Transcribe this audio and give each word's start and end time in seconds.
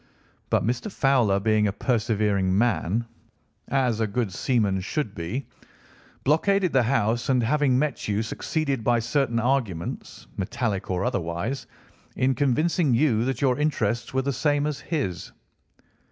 "But 0.49 0.65
Mr. 0.65 0.91
Fowler 0.91 1.39
being 1.39 1.67
a 1.67 1.71
persevering 1.71 2.57
man, 2.57 3.05
as 3.67 3.99
a 3.99 4.07
good 4.07 4.33
seaman 4.33 4.81
should 4.81 5.13
be, 5.13 5.45
blockaded 6.23 6.73
the 6.73 6.81
house, 6.81 7.29
and 7.29 7.43
having 7.43 7.77
met 7.77 8.07
you 8.07 8.23
succeeded 8.23 8.83
by 8.83 8.97
certain 8.97 9.37
arguments, 9.39 10.25
metallic 10.37 10.89
or 10.89 11.05
otherwise, 11.05 11.67
in 12.15 12.33
convincing 12.33 12.95
you 12.95 13.25
that 13.25 13.41
your 13.41 13.59
interests 13.59 14.11
were 14.11 14.23
the 14.23 14.33
same 14.33 14.65
as 14.65 14.79
his." 14.79 15.31